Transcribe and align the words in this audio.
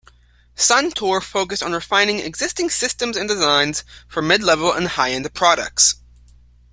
SunTour 0.55 1.21
focused 1.21 1.61
on 1.61 1.73
refining 1.73 2.17
existing 2.17 2.71
systems 2.71 3.15
and 3.15 3.29
designs 3.29 3.83
for 4.07 4.23
mid-level 4.23 4.73
and 4.73 4.87
high-end 4.87 5.31
products. 5.35 6.01